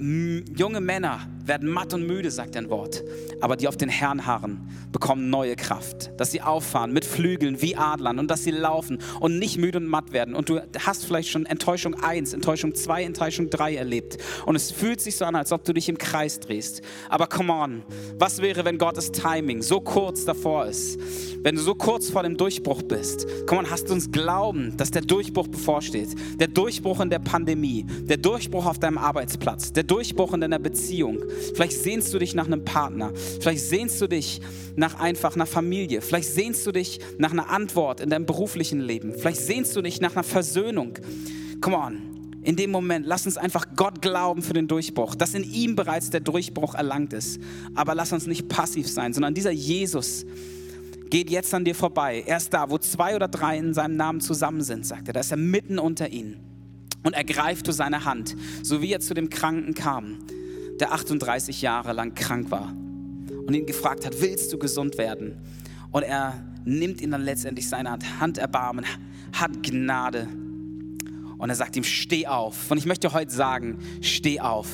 [0.55, 3.03] junge Männer werden matt und müde, sagt dein Wort,
[3.41, 7.75] aber die auf den Herrn harren, bekommen neue Kraft, dass sie auffahren mit Flügeln wie
[7.75, 10.35] Adlern und dass sie laufen und nicht müde und matt werden.
[10.35, 15.01] Und du hast vielleicht schon Enttäuschung 1, Enttäuschung 2, Enttäuschung 3 erlebt und es fühlt
[15.01, 16.81] sich so an, als ob du dich im Kreis drehst.
[17.09, 17.83] Aber come on,
[18.17, 20.97] was wäre, wenn Gottes Timing so kurz davor ist?
[21.41, 24.91] Wenn du so kurz vor dem Durchbruch bist, come on, hast du uns Glauben, dass
[24.91, 26.09] der Durchbruch bevorsteht.
[26.39, 31.19] Der Durchbruch in der Pandemie, der Durchbruch auf deinem Arbeitsplatz, der Durchbruch in deiner Beziehung.
[31.53, 33.11] Vielleicht sehnst du dich nach einem Partner.
[33.39, 34.41] Vielleicht sehnst du dich
[34.75, 36.01] nach einfach einer Familie.
[36.01, 39.13] Vielleicht sehnst du dich nach einer Antwort in deinem beruflichen Leben.
[39.13, 40.93] Vielleicht sehnst du dich nach einer Versöhnung.
[41.61, 42.01] Come on.
[42.41, 46.09] In dem Moment, lass uns einfach Gott glauben für den Durchbruch, dass in ihm bereits
[46.09, 47.39] der Durchbruch erlangt ist.
[47.75, 50.25] Aber lass uns nicht passiv sein, sondern dieser Jesus
[51.09, 52.23] geht jetzt an dir vorbei.
[52.25, 55.13] Er ist da, wo zwei oder drei in seinem Namen zusammen sind, sagt er.
[55.13, 56.39] Da ist er mitten unter ihnen
[57.03, 60.19] und ergreift du seine Hand, so wie er zu dem Kranken kam,
[60.81, 62.73] der 38 Jahre lang krank war
[63.45, 65.37] und ihn gefragt hat, willst du gesund werden?
[65.91, 68.85] Und er nimmt ihn dann letztendlich seine Hand, erbarmen,
[69.33, 70.27] hat Gnade
[71.37, 72.69] und er sagt ihm, steh auf.
[72.69, 74.67] Und ich möchte heute sagen, steh auf.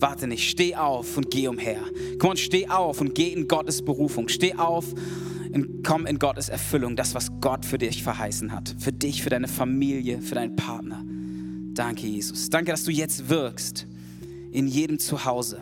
[0.00, 1.80] Warte nicht, steh auf und geh umher.
[2.20, 4.28] Komm und steh auf und geh in Gottes Berufung.
[4.28, 4.86] Steh auf
[5.52, 8.76] und komm in Gottes Erfüllung, das, was Gott für dich verheißen hat.
[8.78, 11.04] Für dich, für deine Familie, für deinen Partner.
[11.74, 12.48] Danke, Jesus.
[12.48, 13.88] Danke, dass du jetzt wirkst
[14.52, 15.60] in jedem Zuhause.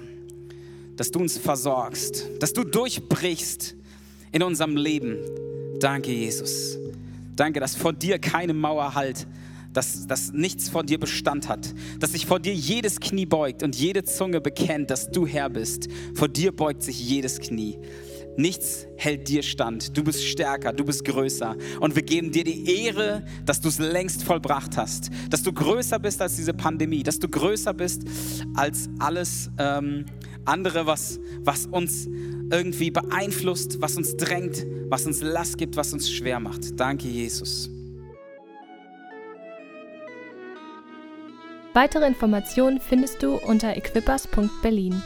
[0.96, 3.76] dass du uns versorgst, dass du durchbrichst
[4.32, 5.18] in unserem Leben.
[5.78, 6.78] Danke, Jesus.
[7.36, 9.26] Danke, dass vor dir keine Mauer halt,
[9.74, 13.76] dass, dass nichts vor dir Bestand hat, dass sich vor dir jedes Knie beugt und
[13.76, 15.88] jede Zunge bekennt, dass du Herr bist.
[16.14, 17.76] Vor dir beugt sich jedes Knie.
[18.36, 19.96] Nichts hält dir stand.
[19.96, 21.56] Du bist stärker, du bist größer.
[21.80, 25.10] Und wir geben dir die Ehre, dass du es längst vollbracht hast.
[25.30, 27.02] Dass du größer bist als diese Pandemie.
[27.02, 28.02] Dass du größer bist
[28.54, 30.04] als alles ähm,
[30.44, 32.06] andere, was, was uns
[32.50, 36.78] irgendwie beeinflusst, was uns drängt, was uns Last gibt, was uns schwer macht.
[36.78, 37.70] Danke, Jesus.
[41.74, 45.02] Weitere Informationen findest du unter equippers.berlin.